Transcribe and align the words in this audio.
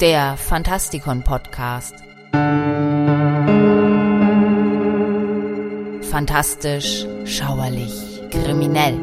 Der 0.00 0.36
Fantastikon 0.36 1.22
Podcast. 1.22 1.94
Fantastisch, 6.10 7.06
schauerlich, 7.24 8.20
kriminell. 8.30 8.98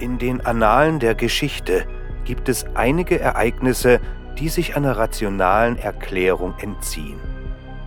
In 0.00 0.18
den 0.18 0.40
Annalen 0.40 0.98
der 0.98 1.14
Geschichte 1.14 1.86
gibt 2.24 2.48
es 2.48 2.66
einige 2.74 3.20
Ereignisse, 3.20 4.00
die 4.38 4.48
sich 4.48 4.76
einer 4.76 4.96
rationalen 4.96 5.78
Erklärung 5.78 6.54
entziehen. 6.58 7.33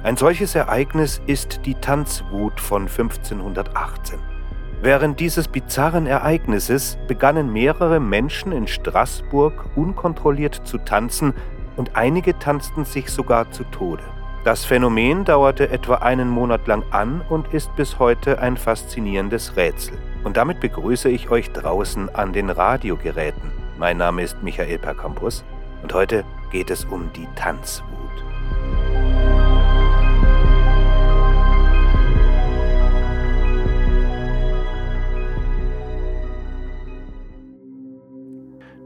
Ein 0.03 0.15
solches 0.15 0.53
Ereignis 0.53 1.21
ist 1.25 1.65
die 1.65 1.73
Tanzwut 1.73 2.59
von 2.59 2.83
1518. 2.83 4.19
Während 4.79 5.19
dieses 5.19 5.47
bizarren 5.47 6.05
Ereignisses 6.05 6.99
begannen 7.07 7.51
mehrere 7.51 7.99
Menschen 7.99 8.51
in 8.51 8.67
Straßburg 8.67 9.65
unkontrolliert 9.75 10.61
zu 10.65 10.77
tanzen 10.77 11.33
und 11.77 11.95
einige 11.95 12.37
tanzten 12.37 12.85
sich 12.85 13.09
sogar 13.09 13.49
zu 13.51 13.63
Tode. 13.65 14.03
Das 14.43 14.65
Phänomen 14.65 15.25
dauerte 15.25 15.71
etwa 15.71 15.95
einen 15.95 16.29
Monat 16.29 16.67
lang 16.67 16.83
an 16.91 17.21
und 17.27 17.53
ist 17.53 17.75
bis 17.75 17.97
heute 17.97 18.39
ein 18.39 18.55
faszinierendes 18.55 19.57
Rätsel. 19.57 19.97
Und 20.23 20.37
damit 20.37 20.59
begrüße 20.59 21.09
ich 21.09 21.31
euch 21.31 21.51
draußen 21.51 22.13
an 22.13 22.33
den 22.33 22.51
Radiogeräten. 22.51 23.51
Mein 23.79 23.97
Name 23.97 24.21
ist 24.21 24.41
Michael 24.43 24.77
Percampus 24.77 25.43
und 25.81 25.91
heute 25.93 26.23
geht 26.51 26.69
es 26.69 26.85
um 26.85 27.11
die 27.13 27.27
Tanzwut. 27.35 27.96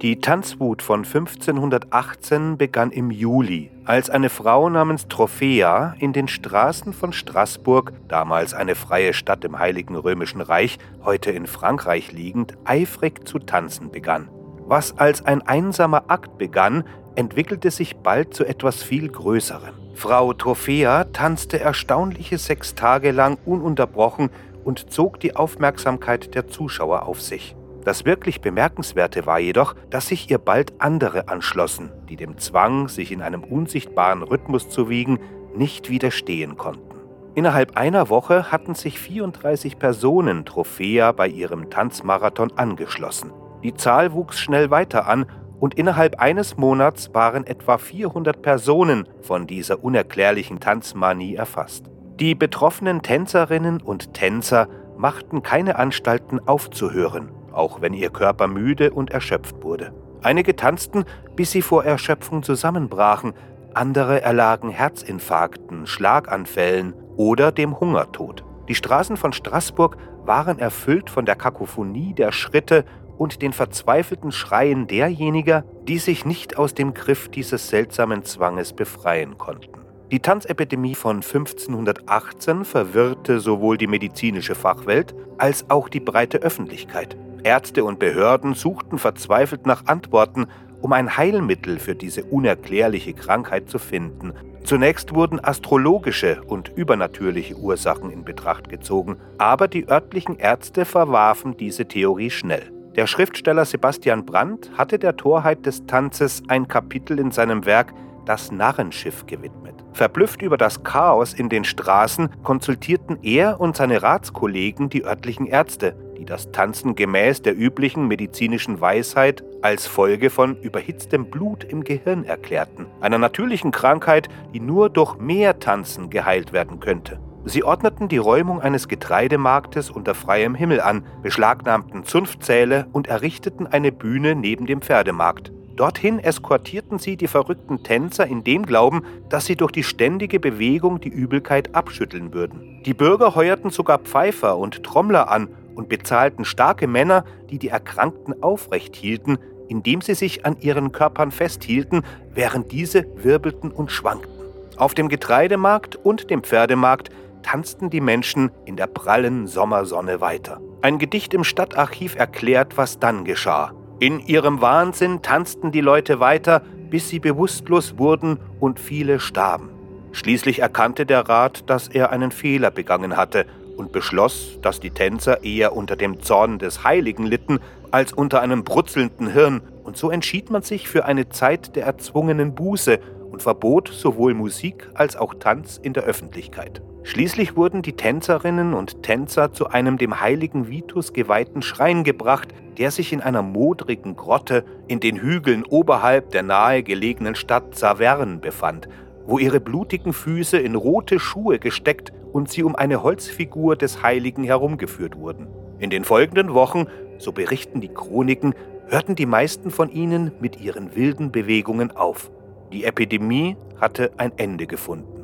Die 0.01 0.19
Tanzwut 0.19 0.81
von 0.81 1.05
1518 1.05 2.57
begann 2.57 2.89
im 2.89 3.11
Juli, 3.11 3.69
als 3.85 4.09
eine 4.09 4.29
Frau 4.29 4.67
namens 4.67 5.07
Trophäa 5.07 5.93
in 5.99 6.11
den 6.11 6.27
Straßen 6.27 6.91
von 6.91 7.13
Straßburg, 7.13 7.93
damals 8.07 8.55
eine 8.55 8.73
freie 8.73 9.13
Stadt 9.13 9.45
im 9.45 9.59
Heiligen 9.59 9.95
Römischen 9.95 10.41
Reich, 10.41 10.79
heute 11.03 11.29
in 11.29 11.45
Frankreich 11.45 12.13
liegend, 12.13 12.55
eifrig 12.65 13.27
zu 13.27 13.37
tanzen 13.37 13.91
begann. 13.91 14.27
Was 14.65 14.97
als 14.97 15.23
ein 15.23 15.43
einsamer 15.43 16.05
Akt 16.07 16.39
begann, 16.39 16.83
entwickelte 17.13 17.69
sich 17.69 17.97
bald 17.97 18.33
zu 18.33 18.43
etwas 18.43 18.81
viel 18.81 19.07
Größerem. 19.07 19.75
Frau 19.93 20.33
Trophäa 20.33 21.03
tanzte 21.13 21.59
erstaunliche 21.59 22.39
sechs 22.39 22.73
Tage 22.73 23.11
lang 23.11 23.37
ununterbrochen 23.45 24.31
und 24.63 24.91
zog 24.91 25.19
die 25.19 25.35
Aufmerksamkeit 25.35 26.33
der 26.33 26.47
Zuschauer 26.47 27.03
auf 27.05 27.21
sich. 27.21 27.55
Das 27.83 28.05
wirklich 28.05 28.41
Bemerkenswerte 28.41 29.25
war 29.25 29.39
jedoch, 29.39 29.75
dass 29.89 30.07
sich 30.07 30.29
ihr 30.29 30.37
bald 30.37 30.79
andere 30.79 31.29
anschlossen, 31.29 31.91
die 32.09 32.15
dem 32.15 32.37
Zwang, 32.37 32.87
sich 32.87 33.11
in 33.11 33.21
einem 33.21 33.43
unsichtbaren 33.43 34.21
Rhythmus 34.21 34.69
zu 34.69 34.87
wiegen, 34.87 35.19
nicht 35.55 35.89
widerstehen 35.89 36.57
konnten. 36.57 36.99
Innerhalb 37.33 37.77
einer 37.77 38.09
Woche 38.09 38.51
hatten 38.51 38.75
sich 38.75 38.99
34 38.99 39.79
Personen 39.79 40.45
Trophäa 40.45 41.11
bei 41.11 41.27
ihrem 41.27 41.69
Tanzmarathon 41.69 42.51
angeschlossen. 42.55 43.31
Die 43.63 43.73
Zahl 43.73 44.13
wuchs 44.13 44.39
schnell 44.39 44.69
weiter 44.69 45.07
an 45.07 45.25
und 45.59 45.75
innerhalb 45.75 46.19
eines 46.19 46.57
Monats 46.57 47.13
waren 47.13 47.47
etwa 47.47 47.77
400 47.77 48.41
Personen 48.41 49.07
von 49.21 49.47
dieser 49.47 49.83
unerklärlichen 49.83 50.59
Tanzmanie 50.59 51.35
erfasst. 51.35 51.85
Die 52.19 52.35
betroffenen 52.35 53.01
Tänzerinnen 53.01 53.81
und 53.81 54.13
Tänzer 54.13 54.67
machten 54.97 55.41
keine 55.41 55.77
Anstalten 55.77 56.39
aufzuhören 56.47 57.31
auch 57.53 57.81
wenn 57.81 57.93
ihr 57.93 58.09
Körper 58.09 58.47
müde 58.47 58.91
und 58.91 59.11
erschöpft 59.11 59.63
wurde. 59.63 59.93
Einige 60.21 60.55
tanzten, 60.55 61.05
bis 61.35 61.51
sie 61.51 61.61
vor 61.61 61.83
Erschöpfung 61.83 62.43
zusammenbrachen, 62.43 63.33
andere 63.73 64.21
erlagen 64.21 64.69
Herzinfarkten, 64.69 65.87
Schlaganfällen 65.87 66.93
oder 67.15 67.51
dem 67.51 67.79
Hungertod. 67.79 68.43
Die 68.67 68.75
Straßen 68.75 69.17
von 69.17 69.33
Straßburg 69.33 69.97
waren 70.25 70.59
erfüllt 70.59 71.09
von 71.09 71.25
der 71.25 71.35
Kakophonie 71.35 72.13
der 72.13 72.31
Schritte 72.31 72.85
und 73.17 73.41
den 73.41 73.53
verzweifelten 73.53 74.31
Schreien 74.31 74.87
derjenigen, 74.87 75.63
die 75.87 75.99
sich 75.99 76.25
nicht 76.25 76.57
aus 76.57 76.73
dem 76.73 76.93
Griff 76.93 77.29
dieses 77.29 77.69
seltsamen 77.69 78.23
Zwanges 78.23 78.73
befreien 78.73 79.37
konnten. 79.37 79.81
Die 80.11 80.19
Tanzepidemie 80.19 80.95
von 80.95 81.17
1518 81.17 82.65
verwirrte 82.65 83.39
sowohl 83.39 83.77
die 83.77 83.87
medizinische 83.87 84.55
Fachwelt 84.55 85.15
als 85.37 85.69
auch 85.69 85.87
die 85.87 86.01
breite 86.01 86.39
Öffentlichkeit. 86.39 87.15
Ärzte 87.43 87.83
und 87.83 87.99
Behörden 87.99 88.53
suchten 88.53 88.97
verzweifelt 88.97 89.65
nach 89.65 89.85
Antworten, 89.87 90.47
um 90.81 90.93
ein 90.93 91.17
Heilmittel 91.17 91.79
für 91.79 91.95
diese 91.95 92.23
unerklärliche 92.23 93.13
Krankheit 93.13 93.69
zu 93.69 93.79
finden. 93.79 94.33
Zunächst 94.63 95.15
wurden 95.15 95.43
astrologische 95.43 96.41
und 96.43 96.69
übernatürliche 96.75 97.55
Ursachen 97.55 98.11
in 98.11 98.23
Betracht 98.23 98.69
gezogen, 98.69 99.17
aber 99.37 99.67
die 99.67 99.87
örtlichen 99.87 100.37
Ärzte 100.37 100.85
verwarfen 100.85 101.57
diese 101.57 101.87
Theorie 101.87 102.29
schnell. 102.29 102.71
Der 102.95 103.07
Schriftsteller 103.07 103.65
Sebastian 103.65 104.25
Brandt 104.25 104.69
hatte 104.77 104.99
der 104.99 105.15
Torheit 105.15 105.65
des 105.65 105.85
Tanzes 105.85 106.43
ein 106.47 106.67
Kapitel 106.67 107.19
in 107.19 107.31
seinem 107.31 107.65
Werk 107.65 107.93
Das 108.25 108.51
Narrenschiff 108.51 109.25
gewidmet. 109.25 109.75
Verblüfft 109.93 110.41
über 110.41 110.57
das 110.57 110.83
Chaos 110.83 111.33
in 111.33 111.49
den 111.49 111.63
Straßen 111.63 112.29
konsultierten 112.43 113.17
er 113.23 113.59
und 113.59 113.75
seine 113.75 114.03
Ratskollegen 114.03 114.89
die 114.89 115.05
örtlichen 115.05 115.47
Ärzte, 115.47 115.95
die 116.21 116.25
das 116.25 116.51
Tanzen 116.51 116.93
gemäß 116.93 117.41
der 117.41 117.57
üblichen 117.57 118.07
medizinischen 118.07 118.79
Weisheit 118.79 119.43
als 119.63 119.87
Folge 119.87 120.29
von 120.29 120.55
überhitztem 120.61 121.25
Blut 121.25 121.63
im 121.63 121.83
Gehirn 121.83 122.25
erklärten, 122.25 122.85
einer 122.99 123.17
natürlichen 123.17 123.71
Krankheit, 123.71 124.29
die 124.53 124.59
nur 124.59 124.91
durch 124.91 125.17
mehr 125.17 125.57
Tanzen 125.57 126.11
geheilt 126.11 126.53
werden 126.53 126.79
könnte. 126.79 127.19
Sie 127.45 127.63
ordneten 127.63 128.07
die 128.07 128.19
Räumung 128.19 128.61
eines 128.61 128.87
Getreidemarktes 128.87 129.89
unter 129.89 130.13
freiem 130.13 130.53
Himmel 130.53 130.79
an, 130.79 131.07
beschlagnahmten 131.23 132.03
Zunftsäle 132.03 132.85
und 132.91 133.07
errichteten 133.07 133.65
eine 133.65 133.91
Bühne 133.91 134.35
neben 134.35 134.67
dem 134.67 134.83
Pferdemarkt. 134.83 135.51
Dorthin 135.75 136.19
eskortierten 136.19 136.99
sie 136.99 137.17
die 137.17 137.25
verrückten 137.25 137.81
Tänzer 137.81 138.27
in 138.27 138.43
dem 138.43 138.67
Glauben, 138.67 139.01
dass 139.29 139.47
sie 139.47 139.55
durch 139.55 139.71
die 139.71 139.83
ständige 139.83 140.39
Bewegung 140.39 141.01
die 141.01 141.09
Übelkeit 141.09 141.73
abschütteln 141.73 142.31
würden. 142.31 142.83
Die 142.85 142.93
Bürger 142.93 143.33
heuerten 143.33 143.71
sogar 143.71 143.97
Pfeifer 143.97 144.59
und 144.59 144.83
Trommler 144.83 145.31
an 145.31 145.47
und 145.75 145.89
bezahlten 145.89 146.45
starke 146.45 146.87
Männer, 146.87 147.23
die 147.49 147.59
die 147.59 147.69
Erkrankten 147.69 148.41
aufrecht 148.41 148.95
hielten, 148.95 149.37
indem 149.67 150.01
sie 150.01 150.15
sich 150.15 150.45
an 150.45 150.57
ihren 150.59 150.91
Körpern 150.91 151.31
festhielten, 151.31 152.03
während 152.33 152.71
diese 152.71 153.05
wirbelten 153.15 153.71
und 153.71 153.91
schwankten. 153.91 154.31
Auf 154.77 154.93
dem 154.93 155.09
Getreidemarkt 155.09 155.95
und 155.95 156.29
dem 156.29 156.43
Pferdemarkt 156.43 157.09
tanzten 157.43 157.89
die 157.89 158.01
Menschen 158.01 158.51
in 158.65 158.75
der 158.75 158.87
prallen 158.87 159.47
Sommersonne 159.47 160.21
weiter. 160.21 160.59
Ein 160.81 160.99
Gedicht 160.99 161.33
im 161.33 161.43
Stadtarchiv 161.43 162.15
erklärt, 162.15 162.77
was 162.77 162.99
dann 162.99 163.23
geschah. 163.23 163.73
In 163.99 164.19
ihrem 164.19 164.61
Wahnsinn 164.61 165.21
tanzten 165.21 165.71
die 165.71 165.81
Leute 165.81 166.19
weiter, 166.19 166.61
bis 166.89 167.09
sie 167.09 167.19
bewusstlos 167.19 167.97
wurden 167.97 168.39
und 168.59 168.79
viele 168.79 169.19
starben. 169.19 169.69
Schließlich 170.11 170.59
erkannte 170.59 171.05
der 171.05 171.29
Rat, 171.29 171.69
dass 171.69 171.87
er 171.87 172.09
einen 172.11 172.31
Fehler 172.31 172.71
begangen 172.71 173.15
hatte 173.15 173.45
und 173.77 173.91
beschloss, 173.91 174.59
dass 174.61 174.79
die 174.79 174.91
Tänzer 174.91 175.43
eher 175.43 175.75
unter 175.75 175.95
dem 175.95 176.21
Zorn 176.21 176.59
des 176.59 176.83
Heiligen 176.83 177.25
litten 177.25 177.59
als 177.91 178.13
unter 178.13 178.41
einem 178.41 178.63
brutzelnden 178.63 179.27
Hirn, 179.27 179.61
und 179.83 179.97
so 179.97 180.09
entschied 180.09 180.49
man 180.49 180.61
sich 180.61 180.87
für 180.87 181.05
eine 181.05 181.29
Zeit 181.29 181.75
der 181.75 181.85
erzwungenen 181.85 182.55
Buße 182.55 182.99
und 183.31 183.41
verbot 183.41 183.89
sowohl 183.89 184.33
Musik 184.33 184.87
als 184.93 185.15
auch 185.15 185.33
Tanz 185.33 185.79
in 185.81 185.93
der 185.93 186.03
Öffentlichkeit. 186.03 186.81
Schließlich 187.03 187.55
wurden 187.55 187.81
die 187.81 187.93
Tänzerinnen 187.93 188.73
und 188.73 189.01
Tänzer 189.01 189.53
zu 189.53 189.67
einem 189.67 189.97
dem 189.97 190.21
heiligen 190.21 190.67
Vitus 190.67 191.13
geweihten 191.13 191.63
Schrein 191.63 192.03
gebracht, 192.03 192.49
der 192.77 192.91
sich 192.91 193.11
in 193.11 193.21
einer 193.21 193.41
modrigen 193.41 194.15
Grotte 194.15 194.63
in 194.87 194.99
den 194.99 195.17
Hügeln 195.17 195.63
oberhalb 195.65 196.29
der 196.31 196.43
nahe 196.43 196.83
gelegenen 196.83 197.35
Stadt 197.35 197.75
Saverne 197.75 198.37
befand, 198.37 198.87
wo 199.25 199.37
ihre 199.37 199.59
blutigen 199.59 200.13
Füße 200.13 200.57
in 200.57 200.75
rote 200.75 201.19
Schuhe 201.19 201.59
gesteckt 201.59 202.11
und 202.33 202.49
sie 202.49 202.63
um 202.63 202.75
eine 202.75 203.03
Holzfigur 203.03 203.75
des 203.75 204.01
Heiligen 204.01 204.43
herumgeführt 204.43 205.17
wurden. 205.17 205.47
In 205.79 205.89
den 205.89 206.03
folgenden 206.03 206.53
Wochen, 206.53 206.85
so 207.17 207.31
berichten 207.31 207.81
die 207.81 207.89
Chroniken, 207.89 208.53
hörten 208.87 209.15
die 209.15 209.25
meisten 209.25 209.71
von 209.71 209.89
ihnen 209.89 210.31
mit 210.39 210.59
ihren 210.59 210.95
wilden 210.95 211.31
Bewegungen 211.31 211.91
auf. 211.91 212.31
Die 212.71 212.83
Epidemie 212.83 213.57
hatte 213.79 214.11
ein 214.17 214.31
Ende 214.37 214.67
gefunden. 214.67 215.21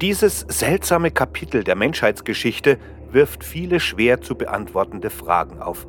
Dieses 0.00 0.40
seltsame 0.40 1.10
Kapitel 1.10 1.64
der 1.64 1.74
Menschheitsgeschichte 1.74 2.78
wirft 3.10 3.42
viele 3.42 3.80
schwer 3.80 4.20
zu 4.20 4.34
beantwortende 4.34 5.10
Fragen 5.10 5.60
auf. 5.62 5.86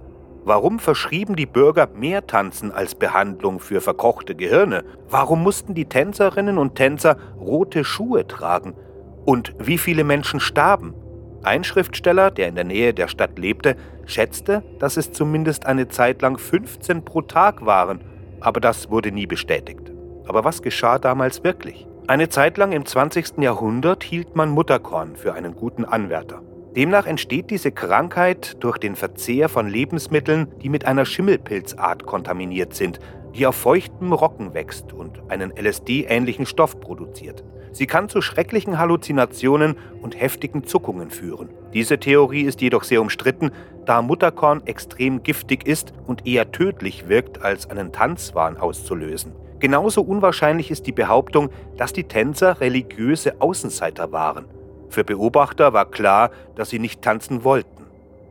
Warum 0.49 0.79
verschrieben 0.79 1.35
die 1.35 1.45
Bürger 1.45 1.87
mehr 1.93 2.25
Tanzen 2.25 2.71
als 2.71 2.95
Behandlung 2.95 3.59
für 3.59 3.81
verkochte 3.81 4.33
Gehirne? 4.33 4.83
Warum 5.07 5.43
mussten 5.43 5.75
die 5.75 5.85
Tänzerinnen 5.85 6.57
und 6.57 6.73
Tänzer 6.73 7.17
rote 7.39 7.83
Schuhe 7.83 8.25
tragen? 8.25 8.73
Und 9.25 9.53
wie 9.59 9.77
viele 9.77 10.03
Menschen 10.03 10.39
starben? 10.39 10.95
Ein 11.43 11.63
Schriftsteller, 11.63 12.31
der 12.31 12.47
in 12.47 12.55
der 12.55 12.63
Nähe 12.63 12.95
der 12.95 13.07
Stadt 13.07 13.37
lebte, 13.37 13.75
schätzte, 14.07 14.63
dass 14.79 14.97
es 14.97 15.11
zumindest 15.11 15.67
eine 15.67 15.87
Zeit 15.87 16.23
lang 16.23 16.39
15 16.39 17.05
pro 17.05 17.21
Tag 17.21 17.63
waren, 17.63 18.01
aber 18.39 18.59
das 18.59 18.89
wurde 18.89 19.11
nie 19.11 19.27
bestätigt. 19.27 19.91
Aber 20.27 20.45
was 20.45 20.63
geschah 20.63 20.97
damals 20.97 21.43
wirklich? 21.43 21.85
Eine 22.07 22.27
Zeit 22.29 22.57
lang 22.57 22.71
im 22.71 22.87
20. 22.87 23.37
Jahrhundert 23.37 24.03
hielt 24.03 24.35
man 24.35 24.49
Mutterkorn 24.49 25.15
für 25.15 25.35
einen 25.35 25.53
guten 25.53 25.85
Anwärter. 25.85 26.41
Demnach 26.75 27.07
entsteht 27.07 27.49
diese 27.49 27.71
Krankheit 27.71 28.57
durch 28.59 28.77
den 28.77 28.95
Verzehr 28.95 29.49
von 29.49 29.67
Lebensmitteln, 29.67 30.47
die 30.61 30.69
mit 30.69 30.85
einer 30.85 31.05
Schimmelpilzart 31.05 32.05
kontaminiert 32.05 32.75
sind, 32.75 32.99
die 33.35 33.47
auf 33.47 33.55
feuchtem 33.55 34.13
Rocken 34.13 34.53
wächst 34.53 34.93
und 34.93 35.19
einen 35.29 35.51
LSD-ähnlichen 35.57 36.45
Stoff 36.45 36.79
produziert. 36.79 37.43
Sie 37.71 37.87
kann 37.87 38.09
zu 38.09 38.21
schrecklichen 38.21 38.77
Halluzinationen 38.77 39.77
und 40.01 40.19
heftigen 40.19 40.63
Zuckungen 40.63 41.11
führen. 41.11 41.49
Diese 41.73 41.99
Theorie 41.99 42.41
ist 42.41 42.61
jedoch 42.61 42.83
sehr 42.83 43.01
umstritten, 43.01 43.51
da 43.85 44.01
Mutterkorn 44.01 44.65
extrem 44.65 45.23
giftig 45.23 45.67
ist 45.67 45.93
und 46.05 46.27
eher 46.27 46.51
tödlich 46.51 47.07
wirkt, 47.07 47.41
als 47.41 47.69
einen 47.69 47.91
Tanzwahn 47.91 48.57
auszulösen. 48.57 49.33
Genauso 49.59 50.01
unwahrscheinlich 50.01 50.71
ist 50.71 50.87
die 50.87 50.91
Behauptung, 50.91 51.49
dass 51.77 51.93
die 51.93 52.05
Tänzer 52.05 52.61
religiöse 52.61 53.41
Außenseiter 53.41 54.11
waren. 54.11 54.45
Für 54.89 55.03
Beobachter 55.03 55.73
war 55.73 55.85
klar, 55.85 56.31
dass 56.55 56.69
sie 56.69 56.79
nicht 56.79 57.01
tanzen 57.01 57.43
wollten. 57.43 57.85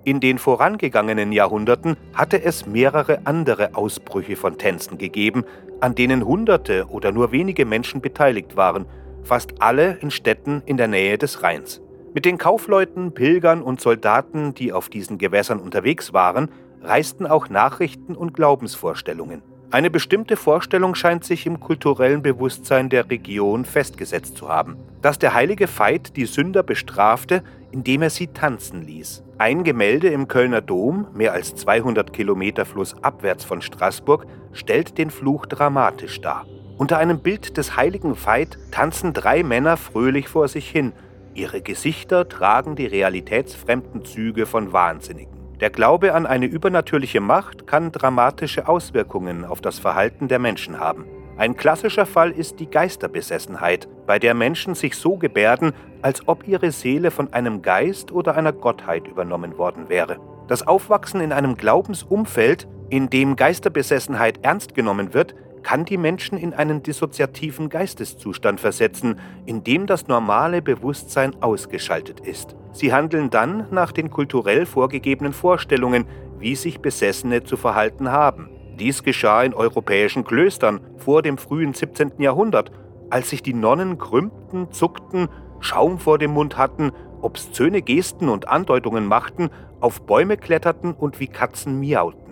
In 0.04 0.20
den 0.20 0.38
vorangegangenen 0.38 1.32
Jahrhunderten 1.32 1.96
hatte 2.14 2.42
es 2.42 2.66
mehrere 2.66 3.26
andere 3.26 3.74
Ausbrüche 3.74 4.36
von 4.36 4.56
Tänzen 4.58 4.98
gegeben, 4.98 5.44
an 5.80 5.94
denen 5.94 6.24
Hunderte 6.24 6.86
oder 6.88 7.12
nur 7.12 7.30
wenige 7.30 7.64
Menschen 7.64 8.00
beteiligt 8.00 8.56
waren, 8.56 8.86
fast 9.22 9.60
alle 9.60 9.98
in 10.00 10.10
Städten 10.10 10.62
in 10.64 10.76
der 10.76 10.88
Nähe 10.88 11.18
des 11.18 11.42
Rheins. 11.42 11.80
Mit 12.14 12.24
den 12.24 12.38
Kaufleuten, 12.38 13.12
Pilgern 13.12 13.62
und 13.62 13.80
Soldaten, 13.80 14.54
die 14.54 14.72
auf 14.72 14.88
diesen 14.88 15.18
Gewässern 15.18 15.60
unterwegs 15.60 16.12
waren, 16.12 16.48
reisten 16.80 17.26
auch 17.26 17.48
Nachrichten 17.48 18.16
und 18.16 18.32
Glaubensvorstellungen. 18.32 19.42
Eine 19.70 19.90
bestimmte 19.90 20.36
Vorstellung 20.36 20.94
scheint 20.94 21.24
sich 21.24 21.44
im 21.44 21.60
kulturellen 21.60 22.22
Bewusstsein 22.22 22.88
der 22.88 23.10
Region 23.10 23.66
festgesetzt 23.66 24.38
zu 24.38 24.48
haben, 24.48 24.78
dass 25.02 25.18
der 25.18 25.34
heilige 25.34 25.68
Veit 25.68 26.16
die 26.16 26.24
Sünder 26.24 26.62
bestrafte, 26.62 27.42
indem 27.70 28.00
er 28.00 28.08
sie 28.08 28.28
tanzen 28.28 28.80
ließ. 28.80 29.24
Ein 29.36 29.64
Gemälde 29.64 30.08
im 30.08 30.26
Kölner 30.26 30.62
Dom, 30.62 31.08
mehr 31.12 31.34
als 31.34 31.54
200 31.54 32.14
Kilometer 32.14 32.64
flussabwärts 32.64 33.44
von 33.44 33.60
Straßburg, 33.60 34.24
stellt 34.54 34.96
den 34.96 35.10
Fluch 35.10 35.44
dramatisch 35.44 36.22
dar. 36.22 36.46
Unter 36.78 36.96
einem 36.96 37.20
Bild 37.20 37.58
des 37.58 37.76
heiligen 37.76 38.16
Veit 38.24 38.56
tanzen 38.70 39.12
drei 39.12 39.42
Männer 39.42 39.76
fröhlich 39.76 40.28
vor 40.28 40.48
sich 40.48 40.70
hin. 40.70 40.94
Ihre 41.34 41.60
Gesichter 41.60 42.26
tragen 42.26 42.74
die 42.74 42.86
realitätsfremden 42.86 44.06
Züge 44.06 44.46
von 44.46 44.72
Wahnsinnigen. 44.72 45.37
Der 45.60 45.70
Glaube 45.70 46.14
an 46.14 46.24
eine 46.24 46.46
übernatürliche 46.46 47.20
Macht 47.20 47.66
kann 47.66 47.90
dramatische 47.90 48.68
Auswirkungen 48.68 49.44
auf 49.44 49.60
das 49.60 49.80
Verhalten 49.80 50.28
der 50.28 50.38
Menschen 50.38 50.78
haben. 50.78 51.04
Ein 51.36 51.56
klassischer 51.56 52.06
Fall 52.06 52.30
ist 52.30 52.60
die 52.60 52.70
Geisterbesessenheit, 52.70 53.88
bei 54.06 54.20
der 54.20 54.34
Menschen 54.34 54.76
sich 54.76 54.94
so 54.94 55.16
gebärden, 55.16 55.72
als 56.00 56.28
ob 56.28 56.46
ihre 56.46 56.70
Seele 56.70 57.10
von 57.10 57.32
einem 57.32 57.60
Geist 57.62 58.12
oder 58.12 58.36
einer 58.36 58.52
Gottheit 58.52 59.08
übernommen 59.08 59.58
worden 59.58 59.88
wäre. 59.88 60.18
Das 60.46 60.64
Aufwachsen 60.64 61.20
in 61.20 61.32
einem 61.32 61.56
Glaubensumfeld, 61.56 62.68
in 62.88 63.10
dem 63.10 63.34
Geisterbesessenheit 63.34 64.38
ernst 64.42 64.76
genommen 64.76 65.12
wird, 65.12 65.34
kann 65.62 65.84
die 65.84 65.96
Menschen 65.96 66.38
in 66.38 66.54
einen 66.54 66.82
dissoziativen 66.82 67.68
Geisteszustand 67.68 68.60
versetzen, 68.60 69.18
in 69.46 69.64
dem 69.64 69.86
das 69.86 70.08
normale 70.08 70.62
Bewusstsein 70.62 71.40
ausgeschaltet 71.42 72.20
ist. 72.20 72.56
Sie 72.72 72.92
handeln 72.92 73.30
dann 73.30 73.66
nach 73.70 73.92
den 73.92 74.10
kulturell 74.10 74.66
vorgegebenen 74.66 75.32
Vorstellungen, 75.32 76.06
wie 76.38 76.54
sich 76.54 76.80
Besessene 76.80 77.44
zu 77.44 77.56
verhalten 77.56 78.10
haben. 78.10 78.50
Dies 78.78 79.02
geschah 79.02 79.42
in 79.42 79.54
europäischen 79.54 80.24
Klöstern 80.24 80.80
vor 80.96 81.22
dem 81.22 81.36
frühen 81.36 81.74
17. 81.74 82.12
Jahrhundert, 82.18 82.70
als 83.10 83.30
sich 83.30 83.42
die 83.42 83.54
Nonnen 83.54 83.98
krümmten, 83.98 84.70
zuckten, 84.70 85.28
Schaum 85.60 85.98
vor 85.98 86.18
dem 86.18 86.32
Mund 86.32 86.56
hatten, 86.56 86.92
obszöne 87.20 87.82
Gesten 87.82 88.28
und 88.28 88.46
Andeutungen 88.46 89.06
machten, 89.06 89.50
auf 89.80 90.02
Bäume 90.02 90.36
kletterten 90.36 90.92
und 90.92 91.18
wie 91.18 91.26
Katzen 91.26 91.80
miauten. 91.80 92.27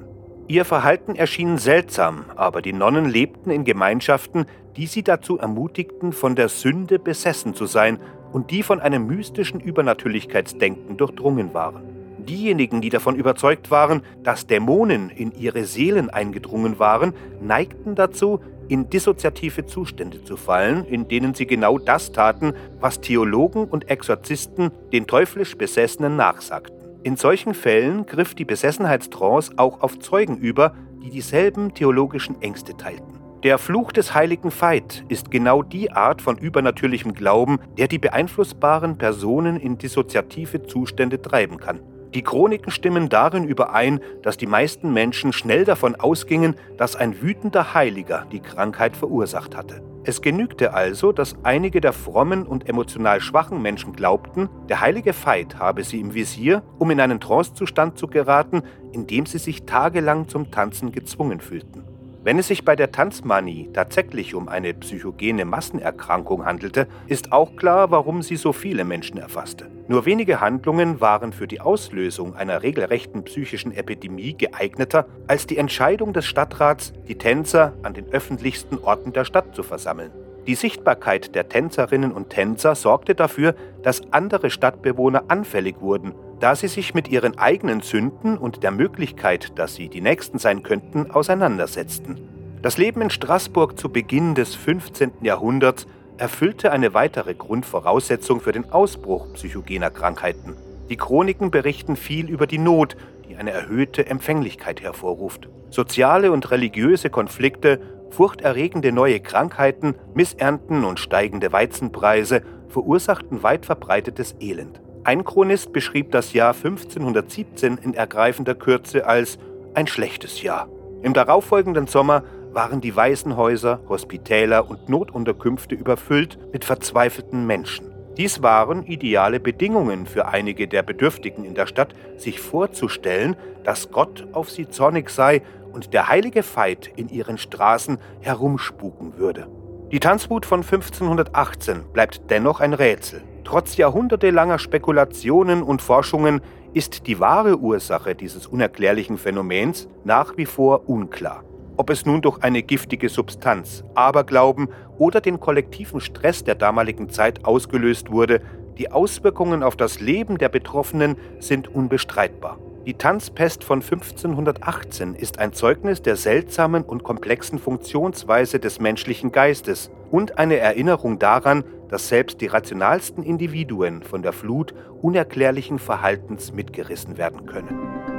Ihr 0.49 0.65
Verhalten 0.65 1.17
erschien 1.17 1.59
seltsam, 1.59 2.27
aber 2.37 2.63
die 2.63 2.73
Nonnen 2.73 3.07
lebten 3.07 3.51
in 3.51 3.65
Gemeinschaften, 3.65 4.47
die 4.77 4.87
sie 4.87 5.03
dazu 5.03 5.39
ermutigten, 5.39 6.13
von 6.13 6.37
der 6.37 6.49
Sünde 6.49 7.01
besessen 7.01 7.53
zu 7.55 7.67
sein 7.67 7.99
und 8.33 8.53
die 8.53 8.63
von 8.63 8.79
einem 8.79 9.09
mystischen 9.09 9.59
Übernatürlichkeitsdenken 9.59 10.97
durchdrungen 10.97 11.53
waren. 11.53 11.83
Diejenigen, 12.19 12.81
die 12.81 12.91
davon 12.91 13.17
überzeugt 13.17 13.73
waren, 13.73 14.03
dass 14.23 14.47
Dämonen 14.47 15.11
in 15.11 15.33
ihre 15.33 15.65
Seelen 15.65 16.11
eingedrungen 16.11 16.79
waren, 16.79 17.13
neigten 17.41 17.97
dazu, 17.97 18.41
in 18.69 18.89
dissoziative 18.89 19.67
Zustände 19.67 20.23
zu 20.23 20.37
fallen, 20.37 20.85
in 20.85 21.09
denen 21.09 21.35
sie 21.35 21.47
genau 21.47 21.79
das 21.79 22.13
taten, 22.13 22.53
was 22.81 23.01
Theologen 23.01 23.65
und 23.65 23.91
Exorzisten 23.91 24.71
den 24.93 25.09
teuflisch 25.09 25.57
Besessenen 25.57 26.17
nachsagten. 26.17 26.76
In 27.07 27.17
solchen 27.17 27.55
Fällen 27.55 28.05
griff 28.05 28.35
die 28.35 28.45
Besessenheitstrance 28.45 29.53
auch 29.59 29.81
auf 29.81 30.01
Zeugen 30.01 30.39
über, 30.39 30.75
die 31.05 31.11
dieselben 31.11 31.73
theologischen 31.73 32.43
Ängste 32.43 32.77
teilten. 32.77 33.21
Der 33.45 33.59
Fluch 33.59 33.93
des 33.93 34.13
heiligen 34.13 34.51
Veit 34.51 35.05
ist 35.09 35.31
genau 35.31 35.63
die 35.63 35.93
Art 35.93 36.21
von 36.21 36.37
übernatürlichem 36.37 37.15
Glauben, 37.15 37.61
der 37.79 37.87
die 37.87 38.01
beeinflussbaren 38.01 38.99
Personen 38.99 39.57
in 39.57 39.79
dissoziative 39.79 40.65
Zustände 40.65 41.23
treiben 41.23 41.59
kann. 41.59 41.79
Die 42.13 42.23
Chroniken 42.23 42.73
stimmen 42.73 43.09
darin 43.09 43.45
überein, 43.45 44.01
dass 44.25 44.37
die 44.37 44.49
meisten 44.49 44.93
Menschen 44.93 45.33
schnell 45.33 45.65
davon 45.65 45.95
ausgingen, 45.95 46.57
dass 46.77 46.97
ein 46.97 47.23
wütender 47.23 47.73
Heiliger 47.73 48.27
die 48.33 48.41
Krankheit 48.41 48.97
verursacht 48.97 49.57
hatte. 49.57 49.81
Es 50.09 50.23
genügte 50.23 50.73
also, 50.73 51.11
dass 51.11 51.35
einige 51.43 51.81
der 51.81 51.93
frommen 51.93 52.47
und 52.47 52.69
emotional 52.69 53.21
schwachen 53.21 53.61
Menschen 53.61 53.93
glaubten, 53.93 54.49
der 54.69 54.81
heilige 54.81 55.13
Veit 55.13 55.59
habe 55.59 55.83
sie 55.83 55.99
im 55.99 56.15
Visier, 56.15 56.63
um 56.79 56.93
in 56.93 57.01
einen 57.01 57.19
Trancezustand 57.19 57.99
zu 57.99 58.07
geraten, 58.07 58.63
in 58.93 59.09
dem 59.09 59.27
sie 59.27 59.39
sich 59.39 59.65
tagelang 59.65 60.29
zum 60.29 60.53
Tanzen 60.53 60.93
gezwungen 60.93 61.41
fühlten. 61.41 61.96
Wenn 62.27 62.41
es 62.41 62.49
sich 62.49 62.65
bei 62.65 62.75
der 62.75 62.91
Tanzmanie 62.91 63.71
tatsächlich 63.73 64.35
um 64.35 64.49
eine 64.49 64.75
psychogene 64.75 65.45
Massenerkrankung 65.45 66.45
handelte, 66.45 66.89
ist 67.07 67.31
auch 67.31 67.55
klar, 67.55 67.93
warum 67.93 68.21
sie 68.21 68.35
so 68.35 68.53
viele 68.53 68.85
Menschen 68.85 69.17
erfasste. 69.17 69.71
Nur 69.87 70.07
wenige 70.07 70.41
Handlungen 70.41 71.01
waren 71.01 71.33
für 71.33 71.47
die 71.47 71.61
Auslösung 71.61 72.35
einer 72.35 72.65
regelrechten 72.65 73.23
psychischen 73.23 73.71
Epidemie 73.71 74.37
geeigneter 74.37 75.07
als 75.29 75.47
die 75.47 75.57
Entscheidung 75.57 76.13
des 76.13 76.25
Stadtrats, 76.25 76.93
die 77.07 77.15
Tänzer 77.15 77.75
an 77.85 77.95
den 77.95 78.09
öffentlichsten 78.09 78.79
Orten 78.79 79.13
der 79.13 79.25
Stadt 79.25 79.55
zu 79.55 79.63
versammeln. 79.63 80.11
Die 80.47 80.55
Sichtbarkeit 80.55 81.35
der 81.35 81.49
Tänzerinnen 81.49 82.13
und 82.13 82.31
Tänzer 82.31 82.75
sorgte 82.75 83.15
dafür, 83.15 83.55
dass 83.83 84.13
andere 84.13 84.51
Stadtbewohner 84.51 85.25
anfällig 85.29 85.81
wurden 85.81 86.15
da 86.41 86.55
sie 86.55 86.69
sich 86.69 86.95
mit 86.95 87.09
ihren 87.09 87.39
eigenen 87.39 87.81
Sünden 87.81 88.37
und 88.37 88.63
der 88.63 88.71
Möglichkeit, 88.71 89.59
dass 89.59 89.75
sie 89.75 89.89
die 89.89 90.01
Nächsten 90.01 90.39
sein 90.39 90.63
könnten, 90.63 91.11
auseinandersetzten. 91.11 92.21
Das 92.63 92.79
Leben 92.79 93.01
in 93.01 93.11
Straßburg 93.11 93.79
zu 93.79 93.89
Beginn 93.89 94.35
des 94.35 94.55
15. 94.55 95.13
Jahrhunderts 95.23 95.87
erfüllte 96.19 96.73
eine 96.73 96.95
weitere 96.95 97.35
Grundvoraussetzung 97.35 98.41
für 98.41 98.53
den 98.53 98.71
Ausbruch 98.71 99.33
psychogener 99.35 99.91
Krankheiten. 99.91 100.57
Die 100.89 100.97
Chroniken 100.97 101.51
berichten 101.51 101.97
viel 101.97 102.29
über 102.29 102.47
die 102.47 102.59
Not, 102.59 102.97
die 103.29 103.37
eine 103.37 103.51
erhöhte 103.51 104.07
Empfänglichkeit 104.07 104.81
hervorruft. 104.81 105.49
Soziale 105.71 106.33
und 106.33 106.51
religiöse 106.51 107.11
Konflikte, 107.11 107.81
furchterregende 108.17 108.93
neue 108.93 109.21
Krankheiten, 109.21 109.95
Missernten 110.15 110.85
und 110.85 110.99
steigende 110.99 111.53
Weizenpreise 111.53 112.41
verursachten 112.69 113.43
weit 113.43 113.67
verbreitetes 113.67 114.37
Elend. 114.41 114.81
Ein 115.05 115.23
Chronist 115.23 115.75
beschrieb 115.75 116.13
das 116.13 116.33
Jahr 116.33 116.55
1517 116.55 117.77
in 117.77 117.93
ergreifender 117.93 118.55
Kürze 118.55 119.07
als 119.07 119.37
ein 119.75 119.87
schlechtes 119.87 120.41
Jahr. 120.41 120.67
Im 121.03 121.13
darauffolgenden 121.13 121.89
Sommer 121.89 122.23
waren 122.53 122.81
die 122.81 122.97
Waisenhäuser, 122.97 123.81
Hospitäler 123.87 124.71
und 124.71 124.89
Notunterkünfte 124.89 125.75
überfüllt 125.75 126.39
mit 126.55 126.65
verzweifelten 126.65 127.47
Menschen. 127.47 127.93
Dies 128.17 128.43
waren 128.43 128.87
ideale 128.87 129.41
Bedingungen 129.41 130.07
für 130.07 130.29
einige 130.29 130.69
der 130.69 130.83
Bedürftigen 130.83 131.45
in 131.45 131.55
der 131.55 131.67
Stadt, 131.67 131.93
sich 132.17 132.41
vorzustellen, 132.41 133.37
dass 133.63 133.91
Gott 133.91 134.27
auf 134.33 134.51
sie 134.51 134.71
zornig 134.71 135.11
sei 135.11 135.43
und 135.77 135.93
der 135.93 136.09
heilige 136.09 136.43
Veit 136.43 136.91
in 136.97 137.11
ihren 137.11 137.37
Straßen 137.37 137.99
herumspuken 138.21 139.19
würde. 139.19 139.47
Die 139.93 140.01
Tanzwut 140.01 140.47
von 140.47 140.63
1518 140.63 141.85
bleibt 141.93 142.31
dennoch 142.31 142.61
ein 142.61 142.73
Rätsel. 142.73 143.23
Trotz 143.45 143.77
jahrhundertelanger 143.77 144.59
Spekulationen 144.59 145.63
und 145.63 145.83
Forschungen 145.83 146.41
ist 146.73 147.07
die 147.07 147.21
wahre 147.21 147.59
Ursache 147.59 148.15
dieses 148.15 148.47
unerklärlichen 148.47 149.19
Phänomens 149.19 149.87
nach 150.03 150.39
wie 150.39 150.47
vor 150.47 150.89
unklar. 150.89 151.45
Ob 151.77 151.91
es 151.91 152.07
nun 152.07 152.23
durch 152.23 152.43
eine 152.43 152.63
giftige 152.63 153.11
Substanz, 153.11 153.85
Aberglauben 153.95 154.71
oder 154.97 155.21
den 155.21 155.41
kollektiven 155.41 156.01
Stress 156.01 156.43
der 156.43 156.55
damaligen 156.55 157.11
Zeit 157.11 157.45
ausgelöst 157.45 158.11
wurde, 158.11 158.41
die 158.79 158.91
Auswirkungen 158.91 159.63
auf 159.63 159.77
das 159.77 160.01
Leben 160.01 160.39
der 160.39 160.49
Betroffenen 160.49 161.17
sind 161.39 161.69
unbestreitbar. 161.69 162.59
Die 162.87 162.95
Tanzpest 162.95 163.65
von 163.65 163.81
1518 163.83 165.17
ist 165.17 165.41
ein 165.41 165.53
Zeugnis 165.53 166.03
der 166.03 166.15
seltsamen 166.15 166.85
und 166.85 167.03
komplexen 167.03 167.59
Funktionsweise 167.59 168.61
des 168.61 168.79
menschlichen 168.79 169.33
Geistes 169.33 169.91
und 170.13 170.39
eine 170.39 170.59
Erinnerung 170.59 171.19
daran, 171.19 171.65
dass 171.89 172.07
selbst 172.07 172.41
die 172.41 172.47
rationalsten 172.47 173.25
Individuen 173.25 174.05
von 174.05 174.23
der 174.23 174.33
Flut 174.33 174.73
unerklärlichen 175.03 175.81
Verhaltens 175.81 176.53
mitgerissen 176.53 177.19
werden 177.19 177.45
können. 177.47 178.16